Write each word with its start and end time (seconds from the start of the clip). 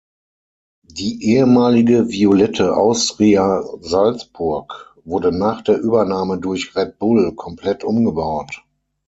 Die 0.89 1.21
ehemalige 1.23 2.07
violette 2.09 2.75
Austria 2.75 3.61
Salzburg 3.81 4.97
wurde 5.05 5.31
nach 5.31 5.61
der 5.61 5.77
Übernahme 5.79 6.39
durch 6.39 6.75
Red 6.75 6.97
Bull 6.97 7.35
komplett 7.35 7.83
umgebaut. 7.83 8.63